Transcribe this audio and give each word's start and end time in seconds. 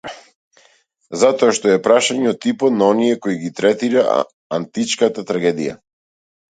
Затоа 1.23 1.51
што 1.59 1.65
е 1.75 1.83
прашање 1.89 2.31
од 2.33 2.41
типот 2.47 2.75
на 2.81 2.89
оние 2.95 3.21
кои 3.27 3.39
ги 3.45 3.55
третира 3.61 4.09
античката 4.61 5.29
трагедија. 5.31 5.83